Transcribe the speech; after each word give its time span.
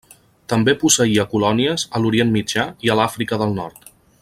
També 0.53 0.73
posseïa 0.83 1.25
colònies 1.33 1.85
a 1.99 2.01
l'Orient 2.05 2.33
Mitjà 2.39 2.65
i 2.87 2.93
a 2.95 2.97
l'Àfrica 3.01 3.41
del 3.45 3.55
Nord. 3.63 3.87